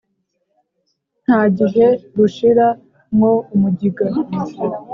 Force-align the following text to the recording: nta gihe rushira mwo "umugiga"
nta 1.25 1.41
gihe 1.57 1.85
rushira 2.15 2.67
mwo 3.15 3.33
"umugiga" 3.55 4.05